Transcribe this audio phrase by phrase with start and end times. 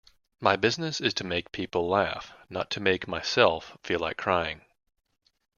[0.39, 4.61] My business is to make people laugh, not to make myself feel like crying.